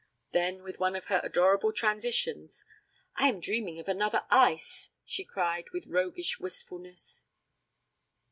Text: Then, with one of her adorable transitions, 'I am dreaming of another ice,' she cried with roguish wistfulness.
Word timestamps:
Then, 0.31 0.63
with 0.63 0.79
one 0.79 0.95
of 0.95 1.05
her 1.09 1.21
adorable 1.23 1.71
transitions, 1.71 2.65
'I 3.17 3.27
am 3.27 3.39
dreaming 3.39 3.77
of 3.77 3.87
another 3.87 4.25
ice,' 4.31 4.89
she 5.05 5.23
cried 5.23 5.69
with 5.73 5.85
roguish 5.85 6.39
wistfulness. 6.39 7.27